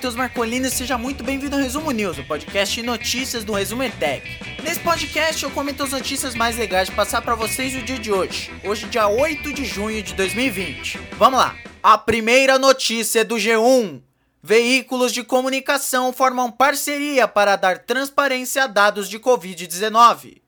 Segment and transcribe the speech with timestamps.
[0.00, 3.82] Matheus Marcolino e seja muito bem-vindo ao Resumo News, o podcast de notícias do Resumo
[3.82, 4.26] ETEC.
[4.62, 8.10] Nesse podcast eu comento as notícias mais legais de passar para vocês o dia de
[8.10, 10.98] hoje, hoje dia 8 de junho de 2020.
[11.18, 11.54] Vamos lá!
[11.82, 14.00] A primeira notícia é do G1.
[14.42, 20.40] Veículos de comunicação formam parceria para dar transparência a dados de Covid-19.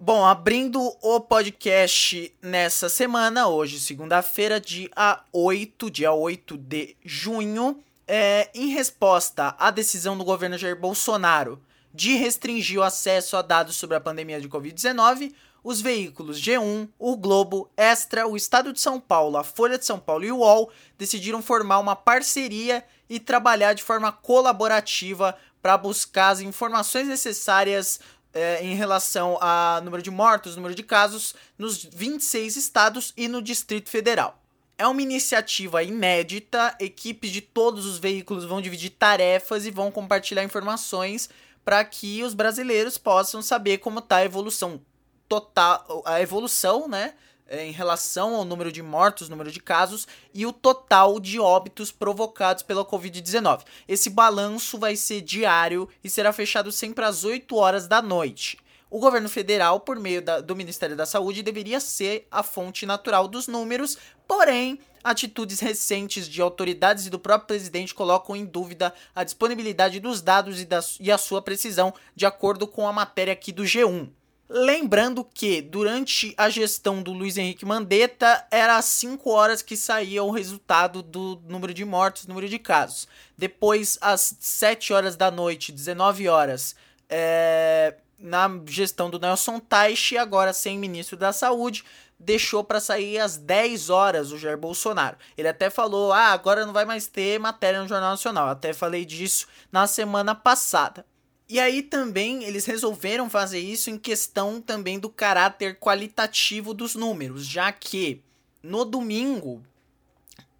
[0.00, 4.88] Bom, abrindo o podcast nessa semana, hoje, segunda-feira, dia
[5.32, 11.62] 8, dia 8 de junho, é, em resposta à decisão do governo Jair Bolsonaro
[11.94, 17.16] de restringir o acesso a dados sobre a pandemia de Covid-19, os veículos G1, o
[17.16, 20.70] Globo, Extra, o Estado de São Paulo, a Folha de São Paulo e o UOL
[20.98, 28.00] decidiram formar uma parceria e trabalhar de forma colaborativa para buscar as informações necessárias
[28.34, 33.42] é, em relação a número de mortos, número de casos nos 26 estados e no
[33.42, 34.41] Distrito Federal.
[34.82, 40.42] É uma iniciativa inédita, equipes de todos os veículos vão dividir tarefas e vão compartilhar
[40.42, 41.30] informações
[41.64, 44.80] para que os brasileiros possam saber como está a evolução
[45.28, 47.14] total, a evolução, né,
[47.48, 52.64] em relação ao número de mortos, número de casos e o total de óbitos provocados
[52.64, 53.60] pela Covid-19.
[53.86, 58.58] Esse balanço vai ser diário e será fechado sempre às 8 horas da noite.
[58.92, 63.26] O governo federal, por meio da, do Ministério da Saúde, deveria ser a fonte natural
[63.26, 63.96] dos números,
[64.28, 70.20] porém, atitudes recentes de autoridades e do próprio presidente colocam em dúvida a disponibilidade dos
[70.20, 74.10] dados e, da, e a sua precisão, de acordo com a matéria aqui do G1.
[74.46, 80.22] Lembrando que durante a gestão do Luiz Henrique Mandetta era às 5 horas que saía
[80.22, 83.08] o resultado do número de mortos, número de casos.
[83.38, 86.76] Depois, às 7 horas da noite, 19 horas,
[87.08, 91.84] é, na gestão do Nelson Teich, agora sem ministro da Saúde,
[92.18, 95.16] deixou para sair às 10 horas o Jair Bolsonaro.
[95.36, 98.48] Ele até falou: "Ah, agora não vai mais ter matéria no Jornal Nacional".
[98.48, 101.04] Até falei disso na semana passada.
[101.48, 107.44] E aí também eles resolveram fazer isso em questão também do caráter qualitativo dos números,
[107.44, 108.22] já que
[108.62, 109.62] no domingo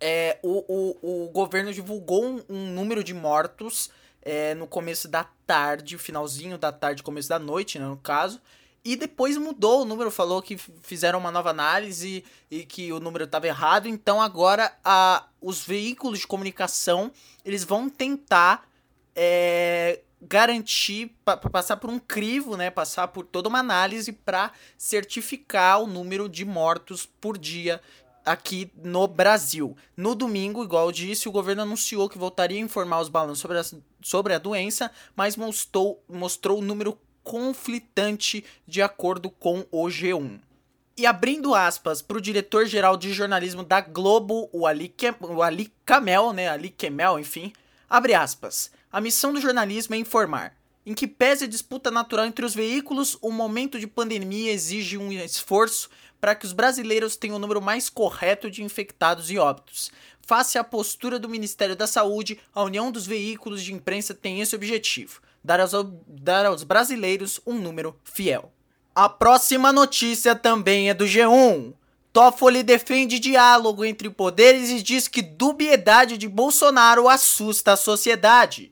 [0.00, 0.64] é, o,
[1.00, 3.90] o, o governo divulgou um, um número de mortos
[4.22, 8.40] é, no começo da tarde, finalzinho da tarde, começo da noite, né, no caso.
[8.84, 13.24] E depois mudou o número, falou que fizeram uma nova análise e que o número
[13.24, 13.86] estava errado.
[13.86, 17.12] Então agora a, os veículos de comunicação
[17.44, 18.68] eles vão tentar
[19.14, 25.80] é, garantir, pa, passar por um crivo, né, passar por toda uma análise para certificar
[25.80, 27.80] o número de mortos por dia
[28.24, 29.76] aqui no Brasil.
[29.96, 33.58] No domingo, igual eu disse, o governo anunciou que voltaria a informar os balanços sobre
[33.58, 33.64] a,
[34.02, 40.40] sobre a doença, mas mostrou, mostrou o número conflitante de acordo com o G1.
[40.96, 46.32] E abrindo aspas para o diretor-geral de jornalismo da Globo, o Ali, o Ali Kamel,
[46.32, 47.52] né, Ali Kemel, enfim,
[47.88, 48.70] abre aspas.
[48.90, 50.54] A missão do jornalismo é informar.
[50.84, 55.12] Em que pese a disputa natural entre os veículos, o momento de pandemia exige um
[55.12, 55.88] esforço
[56.22, 59.90] para que os brasileiros tenham o número mais correto de infectados e óbitos.
[60.20, 64.54] Face à postura do Ministério da Saúde, a União dos Veículos de Imprensa tem esse
[64.54, 65.72] objetivo: dar aos,
[66.06, 68.52] dar aos brasileiros um número fiel.
[68.94, 71.74] A próxima notícia também é do G1.
[72.12, 78.71] Toffoli defende diálogo entre poderes e diz que dubiedade de Bolsonaro assusta a sociedade.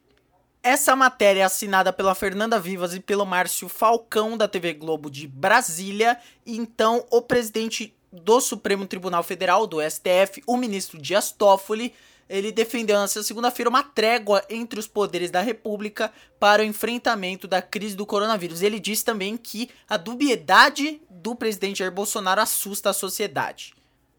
[0.62, 5.26] Essa matéria é assinada pela Fernanda Vivas e pelo Márcio Falcão, da TV Globo de
[5.26, 6.18] Brasília.
[6.44, 11.94] Então, o presidente do Supremo Tribunal Federal, do STF, o ministro Dias Toffoli,
[12.28, 17.62] ele defendeu nesta segunda-feira uma trégua entre os poderes da República para o enfrentamento da
[17.62, 18.60] crise do coronavírus.
[18.60, 23.74] Ele disse também que a dubiedade do presidente Jair Bolsonaro assusta a sociedade.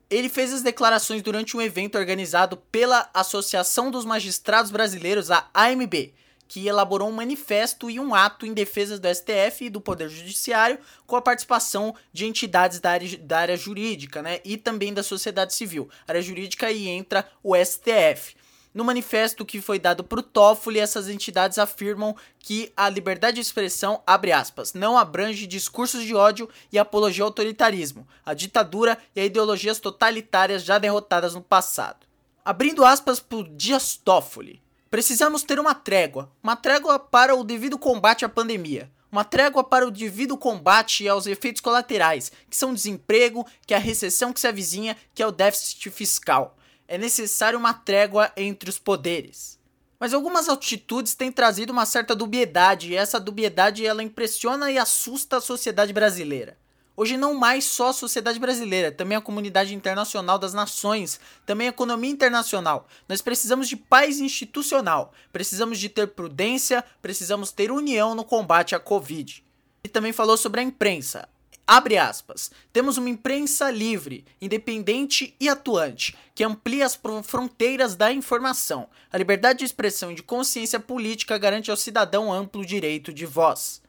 [0.09, 6.13] Ele fez as declarações durante um evento organizado pela Associação dos Magistrados Brasileiros, a AMB,
[6.51, 10.79] que elaborou um manifesto e um ato em defesa do STF e do Poder Judiciário,
[11.07, 15.53] com a participação de entidades da área, da área jurídica, né, e também da sociedade
[15.53, 15.89] civil.
[16.05, 18.35] A área jurídica aí entra o STF.
[18.73, 23.41] No manifesto que foi dado para o Toffoli, essas entidades afirmam que a liberdade de
[23.41, 29.21] expressão, abre aspas, não abrange discursos de ódio e apologia ao autoritarismo, a ditadura e
[29.21, 32.05] a ideologias totalitárias já derrotadas no passado.
[32.43, 34.61] Abrindo aspas para o Dias Toffoli,
[34.91, 39.87] Precisamos ter uma trégua, uma trégua para o devido combate à pandemia, uma trégua para
[39.87, 44.39] o devido combate aos efeitos colaterais, que são o desemprego, que é a recessão que
[44.41, 46.57] se avizinha, que é o déficit fiscal.
[46.89, 49.57] É necessário uma trégua entre os poderes.
[49.97, 55.37] Mas algumas atitudes têm trazido uma certa dubiedade, e essa dubiedade ela impressiona e assusta
[55.37, 56.57] a sociedade brasileira.
[56.95, 61.69] Hoje não mais só a sociedade brasileira, também a comunidade internacional das nações, também a
[61.69, 62.87] economia internacional.
[63.07, 68.79] Nós precisamos de paz institucional, precisamos de ter prudência, precisamos ter união no combate à
[68.79, 69.43] Covid.
[69.83, 71.27] E também falou sobre a imprensa.
[71.65, 72.51] Abre aspas.
[72.73, 78.89] Temos uma imprensa livre, independente e atuante, que amplia as fronteiras da informação.
[79.09, 83.80] A liberdade de expressão e de consciência política garante ao cidadão amplo direito de voz.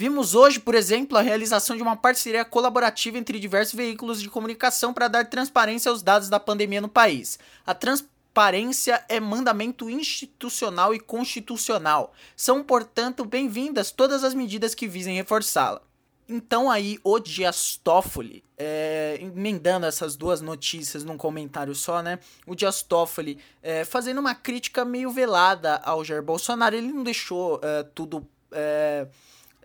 [0.00, 4.94] Vimos hoje, por exemplo, a realização de uma parceria colaborativa entre diversos veículos de comunicação
[4.94, 7.36] para dar transparência aos dados da pandemia no país.
[7.66, 12.14] A transparência é mandamento institucional e constitucional.
[12.36, 15.82] São, portanto, bem-vindas todas as medidas que visem reforçá-la.
[16.28, 22.20] Então aí o Dias Toffoli, é, emendando essas duas notícias num comentário só, né?
[22.46, 27.58] O Dias Toffoli é, fazendo uma crítica meio velada ao Jair Bolsonaro, ele não deixou
[27.64, 28.24] é, tudo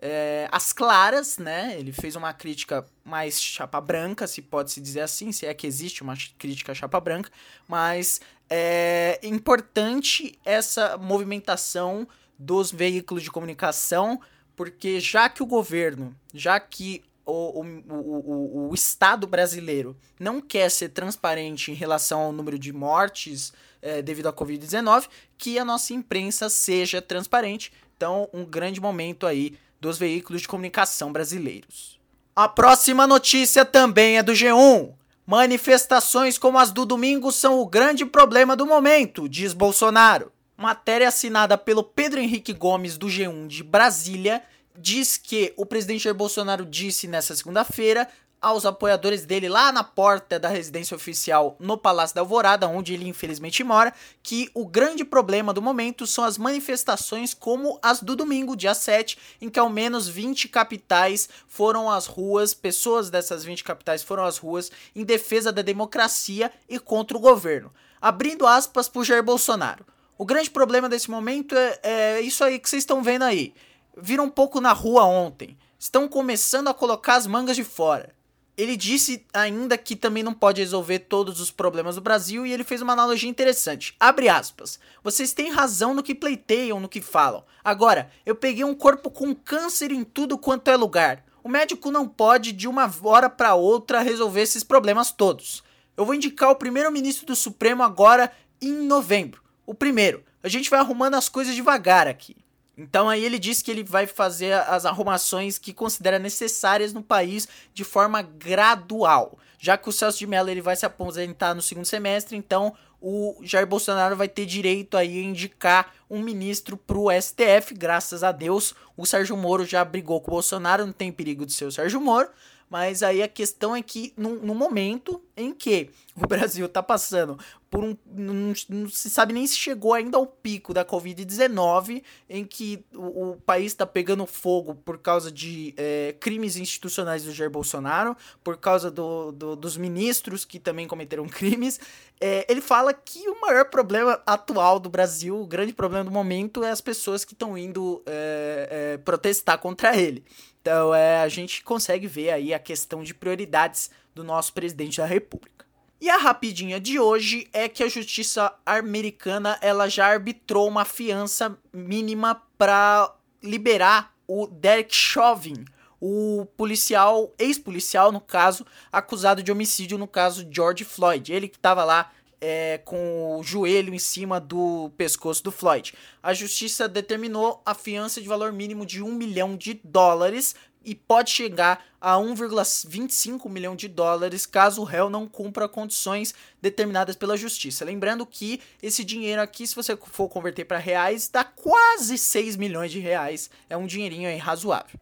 [0.06, 1.76] é, as claras, né?
[1.78, 5.66] Ele fez uma crítica mais chapa branca, se pode se dizer assim, se é que
[5.66, 7.30] existe uma crítica chapa branca,
[7.66, 8.20] mas
[8.50, 12.06] é importante essa movimentação
[12.38, 14.20] dos veículos de comunicação,
[14.54, 20.70] porque já que o governo, já que o, o, o, o, Estado brasileiro não quer
[20.70, 25.08] ser transparente em relação ao número de mortes é, devido à Covid-19,
[25.38, 27.72] que a nossa imprensa seja transparente.
[27.96, 32.00] Então, um grande momento aí dos veículos de comunicação brasileiros.
[32.34, 34.94] A próxima notícia também é do G1.
[35.26, 40.32] Manifestações como as do domingo são o grande problema do momento, diz Bolsonaro.
[40.56, 44.42] Matéria assinada pelo Pedro Henrique Gomes do G1 de Brasília
[44.76, 48.08] diz que o presidente Jair Bolsonaro disse nessa segunda-feira
[48.44, 53.08] aos apoiadores dele lá na porta da residência oficial no Palácio da Alvorada, onde ele
[53.08, 53.92] infelizmente mora,
[54.22, 59.16] que o grande problema do momento são as manifestações como as do domingo, dia 7,
[59.40, 64.36] em que ao menos 20 capitais foram às ruas, pessoas dessas 20 capitais foram às
[64.36, 67.72] ruas em defesa da democracia e contra o governo.
[67.98, 69.86] Abrindo aspas para Jair Bolsonaro.
[70.18, 73.54] O grande problema desse momento é, é isso aí que vocês estão vendo aí.
[73.96, 75.56] Viram um pouco na rua ontem.
[75.78, 78.12] Estão começando a colocar as mangas de fora
[78.56, 82.62] ele disse ainda que também não pode resolver todos os problemas do Brasil e ele
[82.62, 83.96] fez uma analogia interessante.
[83.98, 84.78] Abre aspas.
[85.02, 87.44] Vocês têm razão no que pleiteiam, no que falam.
[87.64, 91.24] Agora, eu peguei um corpo com câncer em tudo quanto é lugar.
[91.42, 95.64] O médico não pode de uma hora para outra resolver esses problemas todos.
[95.96, 99.42] Eu vou indicar o primeiro-ministro do Supremo agora em novembro.
[99.66, 100.24] O primeiro.
[100.42, 102.36] A gente vai arrumando as coisas devagar aqui.
[102.76, 107.48] Então aí ele disse que ele vai fazer as arrumações que considera necessárias no país
[107.72, 109.38] de forma gradual.
[109.58, 113.36] Já que o Celso de Mello ele vai se aposentar no segundo semestre, então o
[113.42, 118.74] Jair Bolsonaro vai ter direito aí a indicar um ministro pro STF, graças a Deus.
[118.96, 122.00] O Sérgio Moro já brigou com o Bolsonaro, não tem perigo de ser o Sérgio
[122.00, 122.28] Moro.
[122.68, 127.38] Mas aí a questão é que no, no momento em que o Brasil está passando
[127.74, 127.96] por um.
[128.06, 133.30] Não, não, se sabe nem se chegou ainda ao pico da Covid-19, em que o,
[133.30, 138.56] o país está pegando fogo por causa de é, crimes institucionais do Jair Bolsonaro, por
[138.58, 141.80] causa do, do, dos ministros que também cometeram crimes.
[142.20, 146.62] É, ele fala que o maior problema atual do Brasil, o grande problema do momento,
[146.62, 150.24] é as pessoas que estão indo é, é, protestar contra ele.
[150.62, 155.06] Então é, a gente consegue ver aí a questão de prioridades do nosso presidente da
[155.06, 155.63] República.
[156.04, 161.56] E a rapidinha de hoje é que a justiça americana ela já arbitrou uma fiança
[161.72, 163.10] mínima para
[163.42, 165.64] liberar o Derek Chauvin,
[165.98, 171.32] o policial, ex-policial no caso, acusado de homicídio no caso George Floyd.
[171.32, 175.94] Ele que estava lá é, com o joelho em cima do pescoço do Floyd.
[176.22, 180.54] A justiça determinou a fiança de valor mínimo de 1 milhão de dólares
[180.84, 187.16] e pode chegar a 1,25 milhão de dólares caso o réu não cumpra condições determinadas
[187.16, 187.84] pela justiça.
[187.84, 192.92] Lembrando que esse dinheiro aqui, se você for converter para reais, dá quase 6 milhões
[192.92, 193.50] de reais.
[193.68, 195.00] É um dinheirinho aí razoável.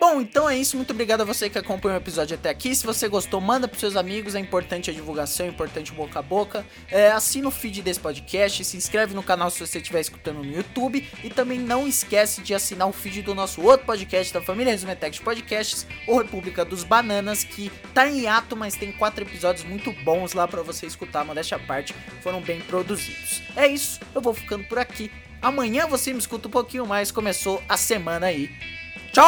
[0.00, 0.76] Bom, então é isso.
[0.76, 2.74] Muito obrigado a você que acompanhou o episódio até aqui.
[2.74, 4.34] Se você gostou, manda pros seus amigos.
[4.34, 6.66] É importante a divulgação, é importante o boca a boca.
[6.90, 10.52] É, assina o feed desse podcast, se inscreve no canal se você estiver escutando no
[10.52, 11.08] YouTube.
[11.22, 15.18] E também não esquece de assinar o feed do nosso outro podcast da família Resumetec
[15.18, 19.92] de Podcasts, o República dos Bananas, que tá em hiato, mas tem quatro episódios muito
[20.04, 21.24] bons lá para você escutar.
[21.24, 23.42] Modéstia à parte, foram bem produzidos.
[23.54, 25.10] É isso, eu vou ficando por aqui.
[25.40, 27.10] Amanhã você me escuta um pouquinho mais.
[27.10, 28.48] Começou a semana aí.
[29.12, 29.22] 招.